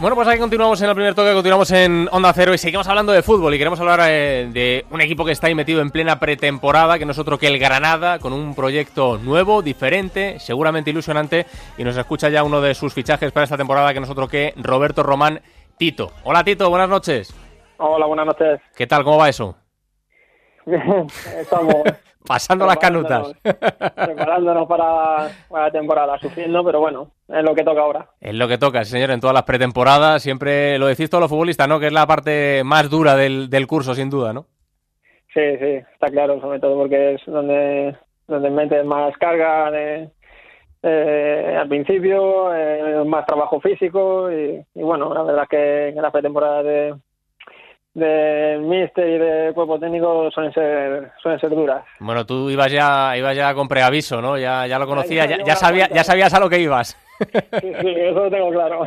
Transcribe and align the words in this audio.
Bueno, 0.00 0.16
pues 0.16 0.28
aquí 0.28 0.38
continuamos 0.38 0.80
en 0.80 0.88
el 0.88 0.94
primer 0.94 1.14
toque, 1.14 1.34
continuamos 1.34 1.70
en 1.72 2.08
Onda 2.10 2.32
Cero 2.32 2.54
y 2.54 2.58
seguimos 2.58 2.88
hablando 2.88 3.12
de 3.12 3.22
fútbol 3.22 3.52
y 3.52 3.58
queremos 3.58 3.78
hablar 3.80 4.00
eh, 4.04 4.48
de 4.50 4.86
un 4.90 5.02
equipo 5.02 5.26
que 5.26 5.32
está 5.32 5.48
ahí 5.48 5.54
metido 5.54 5.82
en 5.82 5.90
plena 5.90 6.18
pretemporada, 6.18 6.98
que 6.98 7.04
no 7.04 7.12
es 7.12 7.18
otro 7.18 7.38
que 7.38 7.48
el 7.48 7.58
Granada, 7.58 8.18
con 8.18 8.32
un 8.32 8.54
proyecto 8.54 9.18
nuevo, 9.18 9.60
diferente, 9.60 10.38
seguramente 10.40 10.88
ilusionante 10.88 11.44
y 11.76 11.84
nos 11.84 11.98
escucha 11.98 12.30
ya 12.30 12.42
uno 12.44 12.62
de 12.62 12.74
sus 12.74 12.94
fichajes 12.94 13.30
para 13.30 13.44
esta 13.44 13.58
temporada, 13.58 13.92
que 13.92 14.00
no 14.00 14.06
es 14.06 14.10
otro 14.10 14.26
que 14.26 14.54
Roberto 14.56 15.02
Román 15.02 15.42
Tito. 15.76 16.12
Hola 16.24 16.44
Tito, 16.44 16.70
buenas 16.70 16.88
noches. 16.88 17.34
Hola, 17.76 18.06
buenas 18.06 18.24
noches. 18.24 18.58
¿Qué 18.74 18.86
tal? 18.86 19.04
¿Cómo 19.04 19.18
va 19.18 19.28
eso? 19.28 19.54
Estamos 21.40 21.76
pasando 22.26 22.66
las 22.66 22.76
canutas. 22.76 23.32
Preparándonos 23.42 24.68
para, 24.68 25.28
la 25.50 25.70
temporada, 25.70 26.18
sufriendo, 26.18 26.64
pero 26.64 26.80
bueno, 26.80 27.10
es 27.28 27.42
lo 27.42 27.54
que 27.54 27.64
toca 27.64 27.80
ahora. 27.80 28.10
Es 28.20 28.34
lo 28.34 28.48
que 28.48 28.58
toca, 28.58 28.84
señor, 28.84 29.10
en 29.10 29.20
todas 29.20 29.34
las 29.34 29.44
pretemporadas. 29.44 30.22
Siempre 30.22 30.78
lo 30.78 30.86
decís 30.86 31.10
todos 31.10 31.22
los 31.22 31.30
futbolistas, 31.30 31.68
¿no? 31.68 31.80
Que 31.80 31.86
es 31.86 31.92
la 31.92 32.06
parte 32.06 32.62
más 32.64 32.90
dura 32.90 33.16
del, 33.16 33.48
del 33.50 33.66
curso, 33.66 33.94
sin 33.94 34.10
duda, 34.10 34.32
¿no? 34.32 34.46
Sí, 35.32 35.56
sí, 35.58 35.80
está 35.92 36.08
claro, 36.08 36.40
sobre 36.40 36.58
todo 36.58 36.76
porque 36.76 37.14
es 37.14 37.20
donde, 37.26 37.96
donde 38.26 38.50
metes 38.50 38.84
más 38.84 39.16
carga 39.16 39.70
de, 39.70 40.10
eh, 40.82 41.56
al 41.60 41.68
principio, 41.68 42.54
eh, 42.54 43.04
más 43.04 43.26
trabajo 43.26 43.60
físico 43.60 44.30
y, 44.32 44.64
bueno, 44.74 45.12
la 45.12 45.22
verdad 45.22 45.42
es 45.44 45.48
que 45.48 45.88
en 45.88 46.02
la 46.02 46.10
pretemporada 46.10 46.62
de, 46.62 46.94
del 47.94 48.60
míster 48.62 49.08
y 49.08 49.18
de 49.18 49.52
cuerpo 49.52 49.78
técnico 49.78 50.30
suelen 50.30 50.52
ser 50.52 51.12
suelen 51.20 51.40
ser 51.40 51.50
duras. 51.50 51.84
Bueno, 51.98 52.24
tú 52.24 52.48
ibas 52.48 52.70
ya 52.70 53.16
ibas 53.16 53.36
ya 53.36 53.52
con 53.54 53.68
preaviso, 53.68 54.22
¿no? 54.22 54.38
Ya, 54.38 54.66
ya 54.66 54.78
lo 54.78 54.86
conocías, 54.86 55.28
ya, 55.28 55.38
ya, 55.44 55.56
sabía, 55.56 55.88
ya 55.88 56.04
sabías 56.04 56.32
a 56.34 56.40
lo 56.40 56.48
que 56.48 56.60
ibas. 56.60 56.96
Sí, 57.20 57.72
sí, 57.80 57.88
eso 57.96 58.24
lo 58.24 58.30
tengo 58.30 58.50
claro. 58.50 58.84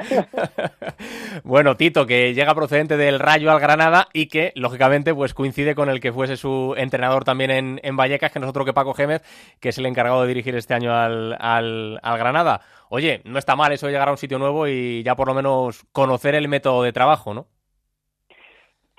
bueno, 1.44 1.78
Tito, 1.78 2.08
que 2.08 2.34
llega 2.34 2.56
procedente 2.56 2.98
del 2.98 3.20
Rayo 3.20 3.52
al 3.52 3.60
Granada 3.60 4.08
y 4.12 4.28
que, 4.28 4.52
lógicamente, 4.56 5.14
pues 5.14 5.36
coincide 5.36 5.76
con 5.76 5.90
el 5.90 6.00
que 6.00 6.12
fuese 6.12 6.36
su 6.36 6.74
entrenador 6.76 7.26
también 7.26 7.52
en, 7.52 7.80
en 7.84 7.96
Vallecas, 7.96 8.32
que 8.32 8.40
no 8.40 8.48
es 8.48 8.50
otro 8.50 8.66
que 8.66 8.74
Paco 8.74 8.96
Gémez, 8.96 9.22
que 9.60 9.70
es 9.70 9.78
el 9.78 9.86
encargado 9.86 10.24
de 10.24 10.30
dirigir 10.30 10.56
este 10.56 10.74
año 10.74 10.96
al, 10.96 11.38
al, 11.40 12.00
al 12.02 12.18
Granada. 12.18 12.62
Oye, 12.90 13.22
no 13.26 13.38
está 13.38 13.56
mal 13.56 13.72
eso 13.72 13.86
de 13.86 13.92
llegar 13.92 14.08
a 14.08 14.12
un 14.12 14.18
sitio 14.18 14.40
nuevo 14.40 14.68
y 14.68 15.04
ya 15.04 15.16
por 15.16 15.28
lo 15.28 15.36
menos 15.36 15.86
conocer 15.92 16.34
el 16.34 16.48
método 16.48 16.82
de 16.82 16.94
trabajo, 16.94 17.36
¿no? 17.36 17.46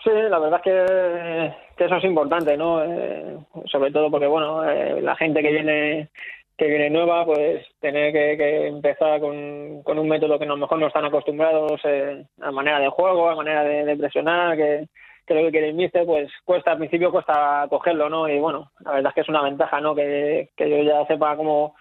Sí, 0.05 0.11
la 0.11 0.39
verdad 0.39 0.61
es 0.63 1.55
que, 1.77 1.85
eso 1.85 1.97
es 1.97 2.05
importante, 2.05 2.59
¿no? 2.59 2.85
Eh, 2.85 3.39
sobre 3.65 3.91
todo 3.91 4.11
porque, 4.11 4.27
bueno, 4.27 4.63
eh, 4.69 5.01
la 5.01 5.17
gente 5.17 5.41
que 5.41 5.51
viene 5.51 6.11
que 6.59 6.67
viene 6.69 6.91
nueva, 6.91 7.25
pues 7.25 7.67
tener 7.81 8.13
que, 8.13 8.67
empezar 8.69 9.21
con, 9.21 9.33
un 9.33 10.09
método 10.09 10.39
que 10.39 10.45
a 10.45 10.49
lo 10.49 10.57
mejor 10.59 10.79
no 10.79 10.87
están 10.89 11.07
acostumbrados 11.07 11.81
eh, 11.85 12.25
a 12.41 12.51
manera 12.53 12.79
de 12.81 12.91
juego, 12.91 13.29
a 13.29 13.35
manera 13.35 13.65
de, 13.65 13.97
presionar, 13.97 14.57
que, 14.57 14.87
que, 15.27 15.35
lo 15.35 15.41
que 15.43 15.51
quiere 15.51 15.69
el 15.71 15.75
míster, 15.75 16.05
pues 16.07 16.31
cuesta, 16.45 16.73
al 16.73 16.79
principio 16.79 17.11
cuesta 17.11 17.67
cogerlo, 17.71 18.09
¿no? 18.11 18.29
Y 18.29 18.39
bueno, 18.39 18.71
la 18.81 18.93
verdad 18.93 19.11
es 19.11 19.15
que 19.15 19.21
es 19.23 19.29
una 19.29 19.43
ventaja, 19.43 19.81
¿no? 19.81 19.95
Que, 19.95 20.51
que 20.57 20.71
yo 20.71 20.83
ya 20.83 21.07
sepa 21.07 21.37
cómo, 21.37 21.75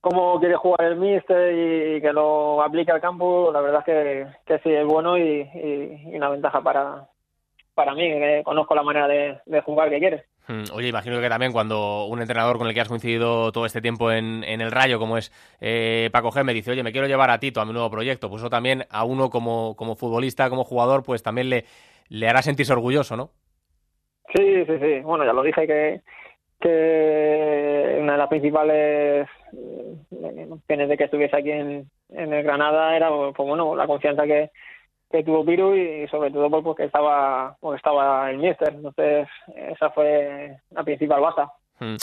cómo 0.00 0.40
quiere 0.40 0.56
jugar 0.56 0.82
el 0.88 0.96
míster 0.96 1.54
y, 1.54 2.00
que 2.00 2.12
lo 2.12 2.60
aplique 2.62 2.92
al 2.92 3.00
campo, 3.00 3.50
la 3.52 3.60
verdad 3.60 3.80
es 3.80 3.86
que, 3.86 4.26
que 4.46 4.58
sí 4.58 4.72
es 4.74 4.84
bueno 4.84 5.16
y, 5.16 5.48
y 5.54 6.16
una 6.16 6.28
ventaja 6.28 6.60
para, 6.60 7.06
para 7.76 7.94
mí, 7.94 8.08
que 8.08 8.40
conozco 8.42 8.74
la 8.74 8.82
manera 8.82 9.06
de, 9.06 9.60
jugar 9.60 9.90
que 9.90 9.98
quieres. 9.98 10.24
Hmm, 10.48 10.64
oye, 10.72 10.88
imagino 10.88 11.20
que 11.20 11.28
también 11.28 11.52
cuando 11.52 12.06
un 12.06 12.22
entrenador 12.22 12.56
con 12.56 12.66
el 12.66 12.72
que 12.72 12.80
has 12.80 12.88
coincidido 12.88 13.52
todo 13.52 13.66
este 13.66 13.82
tiempo 13.82 14.10
en, 14.10 14.42
el 14.44 14.72
Rayo, 14.72 14.98
como 14.98 15.18
es 15.18 15.30
eh, 15.60 16.08
Paco 16.10 16.30
G, 16.30 16.42
me 16.42 16.54
dice, 16.54 16.70
oye, 16.70 16.82
me 16.82 16.90
quiero 16.90 17.06
llevar 17.06 17.30
a 17.30 17.38
Tito 17.38 17.60
a 17.60 17.66
mi 17.66 17.74
nuevo 17.74 17.90
proyecto, 17.90 18.30
pues 18.30 18.40
eso 18.40 18.48
también 18.48 18.84
a 18.90 19.04
uno 19.04 19.28
como, 19.28 19.76
como 19.76 19.94
futbolista, 19.94 20.48
como 20.48 20.64
jugador, 20.64 21.02
pues 21.04 21.22
también 21.22 21.50
le, 21.50 21.64
le 22.08 22.28
hará 22.28 22.40
sentirse 22.40 22.72
orgulloso, 22.72 23.14
¿no? 23.14 23.30
Sí, 24.34 24.64
sí, 24.64 24.78
sí. 24.80 25.00
Bueno, 25.00 25.26
ya 25.26 25.34
lo 25.34 25.42
dije 25.42 25.66
que, 25.66 26.00
que 26.58 27.98
una 28.00 28.12
de 28.12 28.18
las 28.18 28.28
principales 28.28 29.28
opciones 30.50 30.88
de 30.88 30.96
que 30.96 31.04
estuviese 31.04 31.36
aquí 31.36 31.50
en, 31.50 31.90
en 32.08 32.32
el 32.32 32.42
Granada 32.42 32.96
era, 32.96 33.10
pues 33.10 33.46
bueno, 33.46 33.76
la 33.76 33.86
confianza 33.86 34.24
que, 34.24 34.50
que 35.10 35.22
tuvo 35.22 35.44
Piru 35.44 35.74
y 35.74 36.06
sobre 36.08 36.30
todo 36.30 36.50
pues, 36.50 36.64
porque 36.64 36.84
estaba 36.84 37.56
porque 37.60 37.76
estaba 37.76 38.30
el 38.30 38.38
Mister. 38.38 38.74
Entonces, 38.74 39.28
esa 39.54 39.90
fue 39.90 40.56
la 40.70 40.84
principal 40.84 41.20
baza. 41.20 41.52
Hmm. 41.78 41.96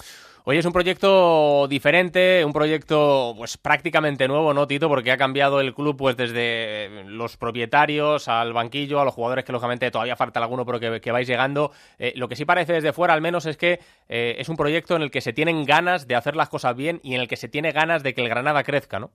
Oye, 0.46 0.60
es 0.60 0.66
un 0.66 0.74
proyecto 0.74 1.70
diferente, 1.70 2.44
un 2.44 2.52
proyecto 2.52 3.34
pues 3.38 3.58
prácticamente 3.58 4.28
nuevo, 4.28 4.54
¿no, 4.54 4.68
Tito? 4.68 4.90
Porque 4.90 5.14
ha 5.14 5.18
cambiado 5.18 5.62
el 5.62 5.74
club 5.74 5.96
pues 5.96 6.18
desde 6.18 7.06
los 7.06 7.38
propietarios 7.38 8.28
al 8.28 8.52
banquillo, 8.52 9.00
a 9.00 9.06
los 9.06 9.14
jugadores 9.14 9.46
que 9.46 9.54
lógicamente 9.54 9.90
todavía 9.90 10.18
falta 10.18 10.42
alguno, 10.42 10.66
pero 10.66 10.82
que, 11.00 11.12
vais 11.14 11.30
llegando. 11.30 11.72
Eh, 11.98 12.12
lo 12.18 12.28
que 12.28 12.36
sí 12.36 12.44
parece 12.44 12.74
desde 12.74 12.92
fuera, 12.92 13.14
al 13.14 13.22
menos, 13.22 13.46
es 13.46 13.56
que 13.56 13.80
eh, 14.10 14.36
es 14.38 14.50
un 14.50 14.58
proyecto 14.58 14.98
en 14.98 15.04
el 15.04 15.12
que 15.12 15.22
se 15.22 15.32
tienen 15.32 15.64
ganas 15.64 16.10
de 16.10 16.16
hacer 16.16 16.36
las 16.36 16.50
cosas 16.50 16.76
bien 16.76 17.00
y 17.04 17.16
en 17.16 17.22
el 17.22 17.30
que 17.30 17.38
se 17.38 17.48
tiene 17.48 17.72
ganas 17.72 18.04
de 18.04 18.14
que 18.14 18.22
el 18.22 18.28
Granada 18.28 18.64
crezca, 18.64 19.00
¿no? 19.00 19.12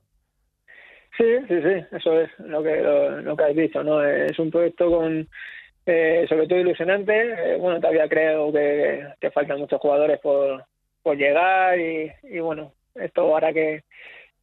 Sí, 1.19 1.25
sí, 1.49 1.61
sí, 1.61 1.85
eso 1.91 2.21
es 2.21 2.29
lo 2.39 2.63
que 2.63 2.77
lo, 2.77 3.35
que 3.35 3.43
has 3.43 3.55
dicho, 3.55 3.83
¿no? 3.83 4.01
Es 4.01 4.39
un 4.39 4.49
proyecto 4.49 4.89
con 4.89 5.27
eh, 5.85 6.25
sobre 6.29 6.47
todo 6.47 6.59
ilusionante. 6.59 7.13
Eh, 7.53 7.57
bueno, 7.57 7.81
todavía 7.81 8.07
creo 8.07 8.53
que, 8.53 9.05
que, 9.19 9.29
faltan 9.31 9.59
muchos 9.59 9.81
jugadores 9.81 10.17
por, 10.21 10.63
por 11.03 11.17
llegar 11.17 11.77
y, 11.77 12.09
y 12.23 12.39
bueno, 12.39 12.71
esto 12.95 13.35
hará 13.35 13.51
que, 13.51 13.83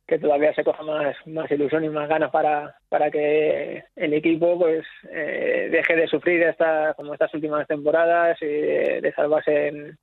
que 0.07 0.19
todavía 0.19 0.53
se 0.55 0.65
coja 0.65 0.83
más, 0.83 1.17
más 1.27 1.51
ilusión 1.51 1.83
y 1.85 1.89
más 1.89 2.11
ganas 2.11 2.31
para, 2.31 2.77
para 2.91 3.11
que 3.11 3.83
el 3.97 4.13
equipo 4.13 4.59
pues 4.59 4.85
eh, 5.11 5.69
deje 5.73 5.97
de 5.97 6.07
sufrir 6.09 6.43
esta, 6.43 6.93
como 6.95 7.15
estas 7.15 7.33
últimas 7.33 7.67
temporadas 7.67 8.37
y 8.43 8.47
de, 8.47 9.13
salvarse 9.17 9.69
en, 9.69 9.99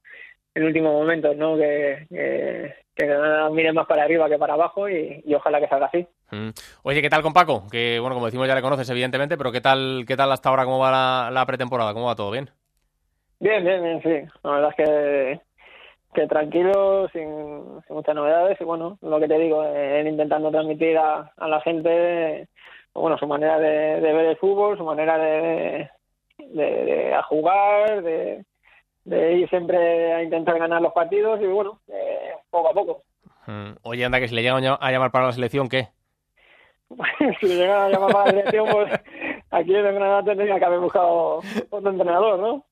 en 0.55 0.63
últimos 0.63 0.91
momentos, 0.91 1.37
¿no? 1.37 1.55
Que, 1.55 2.73
que 2.95 3.05
mire 3.51 3.73
más 3.73 3.87
para 3.87 4.03
arriba 4.03 4.29
que 4.29 4.37
para 4.37 4.53
abajo 4.53 4.89
y, 4.89 5.23
y 5.25 5.33
ojalá 5.33 5.59
que 5.59 5.67
salga 5.67 5.87
así. 5.87 6.07
Mm. 6.33 6.49
Oye, 6.83 7.01
¿qué 7.01 7.09
tal 7.09 7.21
con 7.21 7.33
Paco? 7.33 7.63
Que 7.71 7.99
bueno, 7.99 8.15
como 8.15 8.25
decimos 8.25 8.47
ya 8.47 8.55
le 8.55 8.61
conoces 8.61 8.89
evidentemente, 8.89 9.37
pero 9.37 9.51
¿qué 9.51 9.61
tal, 9.61 10.03
qué 10.07 10.15
tal 10.17 10.31
hasta 10.31 10.49
ahora? 10.49 10.65
¿Cómo 10.65 10.79
va 10.79 11.29
la, 11.29 11.45
pretemporada? 11.45 11.93
¿Cómo 11.93 12.07
va 12.07 12.15
todo? 12.15 12.31
¿Bien? 12.31 12.49
Bien, 13.39 13.63
bien, 13.63 13.83
bien, 13.83 14.01
sí. 14.01 14.31
La 14.43 14.51
verdad 14.51 14.73
es 14.75 14.75
que, 14.75 15.41
que 16.13 16.27
tranquilo, 16.27 17.07
sin, 17.09 17.29
muchas 17.89 18.15
novedades 18.15 18.59
y 18.59 18.63
bueno, 18.63 18.97
lo 19.01 19.19
que 19.19 19.27
te 19.27 19.37
digo, 19.37 19.63
él 19.63 20.07
intentando 20.07 20.49
transmitir 20.49 20.97
a, 20.97 21.31
la 21.37 21.61
gente 21.61 22.47
bueno, 22.95 23.17
su 23.17 23.27
manera 23.27 23.59
de, 23.59 23.99
ver 24.01 24.25
el 24.25 24.37
fútbol, 24.37 24.77
su 24.77 24.83
manera 24.83 25.17
de, 25.19 25.89
de, 26.37 27.15
jugar, 27.29 28.01
de, 28.01 28.43
ir 29.05 29.49
siempre 29.49 30.13
a 30.13 30.23
intentar 30.23 30.57
ganar 30.57 30.81
los 30.81 30.93
partidos 30.93 31.39
y 31.41 31.45
bueno, 31.45 31.79
poco 32.53 32.69
a 32.69 32.73
poco. 32.73 33.03
Mm. 33.47 33.75
Oye, 33.81 34.05
anda, 34.05 34.19
que 34.19 34.27
si 34.27 34.35
le 34.35 34.43
llegan 34.43 34.63
a 34.63 34.91
llamar 34.91 35.11
para 35.11 35.25
la 35.25 35.31
selección, 35.33 35.67
¿qué? 35.67 35.89
si 37.41 37.47
le 37.47 37.55
llegan 37.55 37.81
a 37.81 37.89
llamar 37.89 38.13
para 38.13 38.25
la 38.25 38.31
selección, 38.31 38.67
pues 38.71 38.91
aquí 39.51 39.75
en 39.75 39.83
Granada 39.83 40.23
tendría 40.23 40.59
que 40.59 40.65
haber 40.65 40.79
buscado 40.79 41.41
otro 41.69 41.89
entrenador, 41.89 42.39
¿no? 42.39 42.65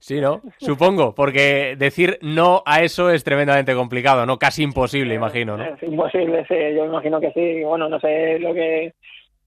Sí, 0.00 0.20
¿no? 0.20 0.40
Supongo, 0.58 1.14
porque 1.14 1.76
decir 1.76 2.18
no 2.22 2.62
a 2.64 2.82
eso 2.82 3.10
es 3.10 3.22
tremendamente 3.22 3.74
complicado, 3.74 4.24
¿no? 4.26 4.38
Casi 4.38 4.62
imposible, 4.62 5.14
imagino, 5.14 5.56
¿no? 5.56 5.64
Es 5.64 5.82
imposible, 5.82 6.44
sí, 6.48 6.54
yo 6.74 6.86
imagino 6.86 7.20
que 7.20 7.32
sí. 7.32 7.62
Bueno, 7.64 7.88
no 7.88 8.00
sé 8.00 8.38
lo 8.38 8.54
que 8.54 8.94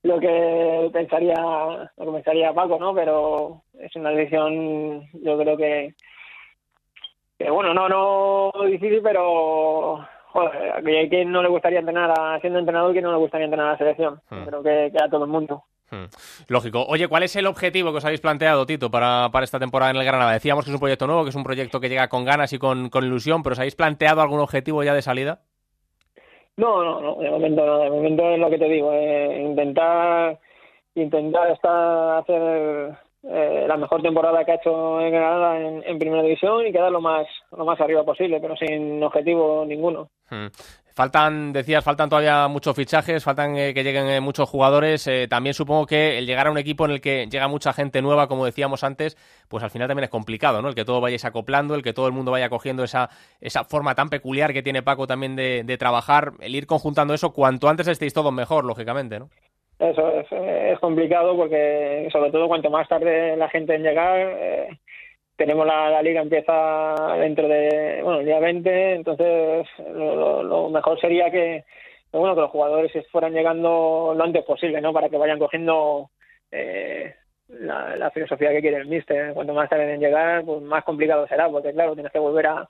lo 0.04 0.20
que 0.20 0.90
pensaría 0.94 1.36
lo 1.36 2.06
que 2.06 2.12
pensaría 2.12 2.54
Paco, 2.54 2.78
¿no? 2.80 2.94
Pero 2.94 3.64
es 3.80 3.96
una 3.96 4.12
decisión, 4.12 5.08
yo 5.14 5.38
creo 5.38 5.58
que, 5.58 5.94
que 7.44 7.50
bueno, 7.50 7.74
no 7.74 7.90
no 7.90 8.52
difícil, 8.66 9.02
pero 9.02 10.06
joder, 10.32 10.72
a 10.72 10.82
quien 10.82 11.32
no 11.32 11.42
le 11.42 11.50
gustaría 11.50 11.80
entrenar 11.80 12.12
a, 12.18 12.40
siendo 12.40 12.60
entrenador, 12.60 12.94
que 12.94 13.02
no 13.02 13.12
le 13.12 13.18
gustaría 13.18 13.46
entrenar 13.46 13.68
a 13.68 13.72
la 13.74 13.78
selección. 13.78 14.22
Hmm. 14.30 14.44
Creo 14.46 14.64
que, 14.64 14.92
a 15.02 15.10
todo 15.10 15.26
el 15.26 15.32
mundo. 15.32 15.64
Hmm. 15.90 16.06
Lógico. 16.48 16.86
Oye, 16.88 17.08
¿cuál 17.08 17.24
es 17.24 17.36
el 17.36 17.48
objetivo 17.48 17.92
que 17.92 17.98
os 17.98 18.06
habéis 18.06 18.22
planteado, 18.22 18.66
Tito, 18.66 18.90
para, 18.90 19.30
para 19.32 19.44
esta 19.44 19.60
temporada 19.60 19.92
en 19.92 19.98
el 19.98 20.06
Granada? 20.06 20.32
Decíamos 20.32 20.64
que 20.64 20.72
es 20.72 20.76
un 20.76 20.80
proyecto 20.80 21.08
nuevo, 21.08 21.24
que 21.24 21.30
es 21.30 21.36
un 21.36 21.44
proyecto 21.44 21.80
que 21.80 21.90
llega 21.90 22.08
con 22.08 22.24
ganas 22.24 22.54
y 22.54 22.60
con, 22.60 22.90
con 22.90 23.04
ilusión, 23.04 23.44
pero 23.44 23.54
¿os 23.54 23.60
habéis 23.60 23.76
planteado 23.76 24.22
algún 24.22 24.40
objetivo 24.40 24.84
ya 24.84 24.94
de 24.94 25.02
salida? 25.02 25.42
No, 26.58 26.84
no, 26.84 27.02
no, 27.02 27.16
de 27.16 27.30
momento 27.30 27.66
no, 27.66 27.80
de 27.80 27.90
momento 27.90 28.30
es 28.30 28.40
lo 28.40 28.50
que 28.50 28.58
te 28.58 28.70
digo, 28.70 28.92
eh, 28.94 29.42
intentar 29.42 30.40
intentar 30.96 31.50
estar 31.52 32.20
hacer 32.20 32.98
eh, 33.24 33.66
la 33.68 33.78
mejor 33.78 34.02
temporada 34.02 34.44
que 34.44 34.52
ha 34.52 34.56
hecho 34.56 35.00
en 35.00 35.12
Granada 35.12 35.60
en, 35.60 36.00
primera 36.00 36.24
división 36.24 36.66
y 36.66 36.72
quedar 36.72 36.92
lo 36.92 37.02
más 37.02 37.28
lo 37.56 37.66
más 37.66 37.80
arriba 37.80 38.04
posible, 38.04 38.40
pero 38.40 38.56
sin 38.56 39.02
objetivo 39.04 39.64
ninguno. 39.66 40.10
Hmm. 40.30 40.48
Faltan, 40.94 41.54
decías, 41.54 41.84
faltan 41.84 42.10
todavía 42.10 42.48
muchos 42.48 42.76
fichajes, 42.76 43.24
faltan 43.24 43.56
eh, 43.56 43.74
que 43.74 43.84
lleguen 43.84 44.08
eh, 44.08 44.20
muchos 44.20 44.50
jugadores. 44.50 45.10
también 45.30 45.54
supongo 45.54 45.86
que 45.86 46.18
el 46.18 46.26
llegar 46.26 46.48
a 46.48 46.52
un 46.52 46.58
equipo 46.58 46.84
en 46.86 46.92
el 46.92 47.02
que 47.02 47.28
llega 47.28 47.48
mucha 47.48 47.74
gente 47.74 48.02
nueva, 48.02 48.28
como 48.28 48.44
decíamos 48.44 48.84
antes, 48.84 49.16
pues 49.48 49.64
al 49.64 49.70
final 49.70 49.88
también 49.88 50.06
es 50.06 50.10
complicado, 50.10 50.62
¿no? 50.62 50.68
El 50.68 50.76
que 50.76 50.84
todo 50.84 51.00
vayáis 51.00 51.24
acoplando, 51.24 51.76
el 51.76 51.84
que 51.84 51.94
todo 51.94 52.08
el 52.08 52.14
mundo 52.14 52.32
vaya 52.32 52.50
cogiendo 52.50 52.84
esa, 52.84 53.10
esa 53.40 53.64
forma 53.64 53.96
tan 53.96 54.10
peculiar 54.10 54.52
que 54.52 54.64
tiene 54.64 54.82
Paco 54.82 55.08
también 55.08 55.36
de, 55.36 55.64
de 55.64 55.78
trabajar, 55.78 56.34
el 56.40 56.56
ir 56.56 56.66
conjuntando 56.66 57.14
eso, 57.14 57.32
cuanto 57.32 57.70
antes 57.70 57.88
estéis 57.88 58.14
todos 58.14 58.34
mejor, 58.34 58.66
lógicamente, 58.66 59.20
¿no? 59.20 59.30
Eso 59.82 60.20
es, 60.20 60.28
es, 60.32 60.80
complicado 60.80 61.36
porque 61.36 62.08
sobre 62.12 62.32
todo 62.32 62.48
cuanto 62.48 62.70
más 62.70 62.88
tarde 62.88 63.36
la 63.36 63.50
gente 63.50 63.74
en 63.74 63.84
llegar, 63.84 64.20
eh, 64.40 64.70
tenemos 65.36 65.66
la, 65.66 66.02
liga 66.04 66.22
empieza 66.22 67.16
dentro 67.18 67.48
de, 67.48 68.02
bueno, 68.04 68.20
el 68.20 68.26
día 68.28 68.40
20, 68.40 68.94
entonces 68.94 69.68
lo, 69.92 70.70
mejor 70.70 71.00
sería 71.00 71.32
que, 71.32 71.64
bueno, 72.12 72.36
que 72.36 72.42
los 72.42 72.52
jugadores 72.52 72.92
fueran 73.12 73.34
llegando 73.34 74.14
lo 74.16 74.24
antes 74.24 74.44
posible, 74.46 74.82
¿no? 74.82 74.94
Para 74.94 75.10
que 75.10 75.18
vayan 75.18 75.40
cogiendo 75.40 76.12
eh, 76.52 77.16
la, 77.48 78.12
filosofía 78.12 78.52
que 78.52 78.62
quiere 78.62 78.78
el 78.78 78.88
míster. 78.88 79.34
Cuanto 79.34 79.54
más 79.54 79.70
tarde 79.70 79.94
en 79.94 80.00
llegar, 80.00 80.46
pues 80.46 80.62
más 80.62 80.84
complicado 80.84 81.28
será, 81.28 81.50
porque 81.50 81.74
claro, 81.74 81.96
tienes 81.96 82.12
que 82.12 82.20
volver 82.20 82.48
a, 82.48 82.70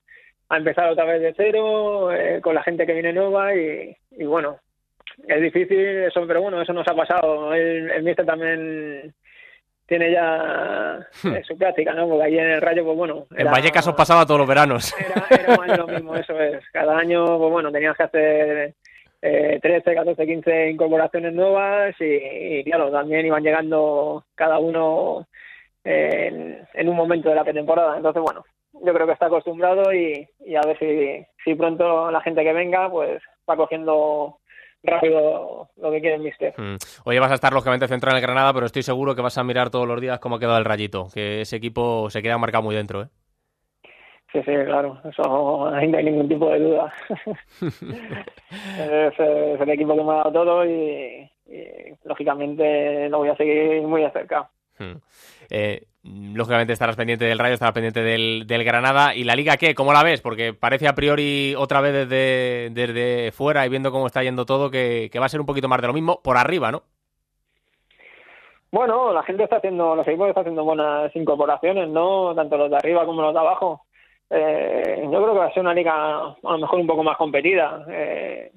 empezar 0.50 0.90
otra 0.90 1.06
vez 1.06 1.22
de 1.22 1.34
cero, 1.36 2.12
eh, 2.14 2.40
con 2.42 2.56
la 2.56 2.64
gente 2.64 2.86
que 2.86 2.94
viene 2.94 3.14
nueva 3.14 3.54
y 3.56 3.96
bueno, 4.26 4.60
es 5.28 5.42
difícil 5.42 5.80
eso, 5.80 6.26
pero 6.28 6.42
bueno, 6.42 6.62
eso 6.62 6.74
nos 6.74 6.88
ha 6.88 6.96
pasado. 6.96 7.54
El, 7.54 7.92
el 7.92 8.04
míster 8.04 8.26
también 8.26 9.14
tiene 9.92 10.10
ya 10.10 11.06
hmm. 11.24 11.36
eh, 11.36 11.44
su 11.44 11.58
práctica, 11.58 11.92
¿no? 11.94 12.08
Porque 12.08 12.24
ahí 12.24 12.40
en 12.40 12.50
el 12.52 12.62
Rayo, 12.62 12.86
pues 12.86 12.96
bueno... 12.96 13.26
en 13.36 13.52
Vallecas 13.52 13.86
os 13.88 13.94
pasaba 13.94 14.26
todos 14.26 14.40
los 14.40 14.48
veranos. 14.48 14.96
Era, 15.30 15.58
más 15.58 15.78
lo 15.78 15.86
mismo, 15.86 16.16
eso 16.16 16.40
es. 16.40 16.64
Cada 16.72 16.98
año, 16.98 17.26
pues 17.38 17.52
bueno, 17.52 17.74
tenías 17.74 17.98
que 17.98 18.04
hacer 18.04 18.74
eh, 19.22 19.60
13, 19.62 19.94
14, 19.94 20.26
15 20.26 20.70
incorporaciones 20.70 21.34
nuevas 21.34 21.94
y, 22.00 22.64
claro, 22.64 22.90
también 22.90 23.26
iban 23.26 23.44
llegando 23.44 24.24
cada 24.34 24.60
uno 24.60 25.28
en, 25.84 26.88
un 26.88 26.96
momento 26.96 27.28
de 27.28 27.36
la 27.36 27.44
pretemporada. 27.44 27.98
Entonces, 27.98 28.22
bueno, 28.22 28.46
yo 28.72 28.94
creo 28.94 29.06
que 29.06 29.14
está 29.14 29.26
acostumbrado 29.26 29.94
y, 29.94 30.26
y 30.46 30.56
a 30.56 30.62
ver 30.62 30.80
si, 30.80 31.26
si 31.44 31.56
pronto 31.56 32.10
la 32.10 32.22
gente 32.22 32.46
que 32.46 32.54
venga, 32.54 32.90
pues 32.90 33.22
va 33.50 33.58
cogiendo 33.58 34.38
rápido 34.84 35.70
lo 35.78 35.92
que 35.92 36.02
quiere 36.02 36.16
el 36.16 36.22
mister. 36.22 36.54
Mm. 36.58 36.78
Oye, 37.06 37.20
vas 37.20 37.32
a 37.32 37.36
estar 37.36 37.54
lógicamente 37.54 37.88
centrado 37.88 38.16
en 38.16 38.24
el 38.24 38.28
Granada, 38.28 38.54
pero 38.54 38.66
estoy 38.66 38.84
seguro 38.84 39.16
que 39.16 39.22
vas 39.22 39.38
a 39.38 39.44
mirar 39.44 39.70
todos 39.70 39.88
los 39.88 40.02
días 40.02 40.20
cómo 40.20 40.36
ha 40.36 40.40
quedado 40.40 40.58
el 40.58 40.66
rayito, 40.66 41.08
que 41.14 41.42
ese 41.42 41.58
equipo 41.58 42.10
se 42.10 42.22
queda 42.22 42.38
marcado 42.38 42.64
muy 42.64 42.76
dentro, 42.76 43.04
¿eh? 43.04 43.08
Sí, 44.32 44.40
sí, 44.46 44.52
claro, 44.66 44.98
eso 45.04 45.24
no 45.72 45.76
hay 45.76 45.88
ningún 45.88 46.30
tipo 46.30 46.50
de 46.50 46.60
duda. 46.60 46.94
es, 48.80 49.20
el 49.20 49.70
equipo 49.70 49.96
que 49.96 50.04
me 50.04 50.12
ha 50.12 50.16
dado 50.16 50.32
todo 50.32 50.66
y, 50.66 51.30
lógicamente 52.06 53.10
lo 53.10 53.20
voy 53.20 53.30
a 53.30 53.36
seguir 53.36 53.82
muy 53.82 54.02
de 54.02 54.12
cerca. 54.12 54.50
Mm. 54.80 54.96
Eh, 55.50 55.84
lógicamente 56.04 56.74
estarás 56.74 56.96
pendiente 56.96 57.26
del 57.26 57.40
Rayo, 57.40 57.54
estarás 57.54 57.74
pendiente 57.74 58.02
del, 58.02 58.64
Granada. 58.64 59.16
¿Y 59.16 59.24
la 59.24 59.36
Liga 59.36 59.58
qué? 59.58 59.76
¿Cómo 59.76 59.94
la 59.94 60.04
ves? 60.04 60.22
Porque 60.22 60.54
parece 60.54 60.88
a 60.88 60.96
priori 60.96 61.54
otra 61.58 61.82
vez 61.82 61.94
desde, 61.94 62.70
desde 62.72 63.32
fuera 63.32 63.66
y 63.66 63.70
viendo 63.70 63.92
cómo 63.92 64.08
está 64.08 64.24
yendo 64.24 64.46
todo 64.46 64.72
que, 64.72 65.10
va 65.20 65.26
a 65.26 65.30
ser 65.30 65.40
un 65.40 65.46
poquito 65.46 65.68
más 65.68 65.82
de 65.82 65.88
lo 65.88 65.94
mismo 65.94 66.22
por 66.24 66.38
arriba, 66.38 66.72
¿no? 66.72 66.84
Bueno, 68.72 69.12
la 69.12 69.24
gente 69.24 69.44
está 69.44 69.58
haciendo, 69.58 69.96
los 69.96 70.08
equipos 70.08 70.30
están 70.30 70.44
haciendo 70.44 70.64
buenas 70.64 71.14
incorporaciones, 71.16 71.90
¿no? 71.90 72.34
Tanto 72.34 72.58
los 72.58 72.70
de 72.70 72.78
arriba 72.78 73.06
como 73.06 73.22
los 73.22 73.34
de 73.34 73.40
abajo. 73.40 73.86
Eh, 74.30 75.02
yo 75.04 75.22
creo 75.22 75.34
que 75.34 75.40
va 75.40 75.46
a 75.48 75.54
ser 75.54 75.62
una 75.62 75.74
liga 75.74 75.92
a 75.92 76.36
lo 76.42 76.58
mejor 76.58 76.80
un 76.80 76.88
poco 76.88 77.04
más 77.04 77.18
competida. 77.18 77.86
Eh, 77.90 78.52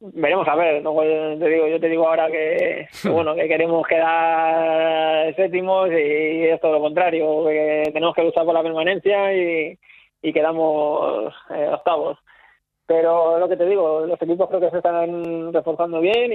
veremos 0.00 0.46
a 0.46 0.54
ver 0.54 0.82
luego 0.82 1.02
te 1.38 1.48
digo 1.48 1.66
yo 1.66 1.80
te 1.80 1.88
digo 1.88 2.08
ahora 2.08 2.30
que, 2.30 2.86
bueno 3.10 3.34
que 3.34 3.48
queremos 3.48 3.86
quedar 3.86 5.34
séptimos 5.34 5.88
y 5.90 6.44
es 6.44 6.60
todo 6.60 6.72
lo 6.72 6.80
contrario 6.80 7.44
que 7.46 7.90
tenemos 7.92 8.14
que 8.14 8.22
luchar 8.22 8.44
por 8.44 8.54
la 8.54 8.62
permanencia 8.62 9.34
y, 9.34 9.78
y 10.22 10.32
quedamos 10.32 11.34
eh, 11.50 11.68
octavos. 11.72 12.18
Pero 12.86 13.38
lo 13.38 13.48
que 13.48 13.56
te 13.56 13.66
digo, 13.66 14.00
los 14.06 14.20
equipos 14.20 14.48
creo 14.48 14.60
que 14.60 14.70
se 14.70 14.78
están 14.78 15.52
reforzando 15.52 16.00
bien 16.00 16.32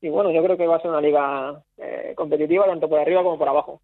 y, 0.00 0.08
bueno, 0.08 0.30
yo 0.30 0.42
creo 0.42 0.56
que 0.56 0.66
va 0.66 0.76
a 0.76 0.80
ser 0.80 0.90
una 0.90 1.00
liga 1.00 1.62
eh, 1.78 2.12
competitiva 2.16 2.66
tanto 2.66 2.88
por 2.88 3.00
arriba 3.00 3.22
como 3.22 3.38
por 3.38 3.48
abajo. 3.48 3.80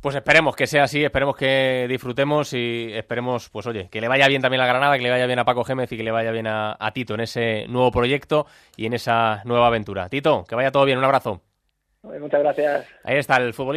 Pues 0.00 0.16
esperemos 0.16 0.56
que 0.56 0.66
sea 0.66 0.84
así, 0.84 1.04
esperemos 1.04 1.36
que 1.36 1.86
disfrutemos 1.88 2.52
y 2.52 2.90
esperemos, 2.92 3.48
pues 3.50 3.66
oye, 3.66 3.88
que 3.90 4.00
le 4.00 4.08
vaya 4.08 4.28
bien 4.28 4.42
también 4.42 4.60
a 4.62 4.66
Granada, 4.66 4.96
que 4.96 5.02
le 5.02 5.10
vaya 5.10 5.26
bien 5.26 5.38
a 5.38 5.44
Paco 5.44 5.64
Gémez 5.64 5.90
y 5.92 5.96
que 5.96 6.02
le 6.02 6.10
vaya 6.10 6.30
bien 6.30 6.46
a, 6.46 6.76
a 6.78 6.92
Tito 6.92 7.14
en 7.14 7.20
ese 7.20 7.66
nuevo 7.68 7.90
proyecto 7.90 8.46
y 8.76 8.86
en 8.86 8.94
esa 8.94 9.42
nueva 9.44 9.68
aventura. 9.68 10.08
Tito, 10.08 10.44
que 10.48 10.54
vaya 10.54 10.70
todo 10.70 10.84
bien, 10.84 10.98
un 10.98 11.04
abrazo. 11.04 11.42
Muchas 12.20 12.40
gracias. 12.40 12.86
Ahí 13.04 13.18
está 13.18 13.36
el 13.36 13.52
futbolista. 13.52 13.74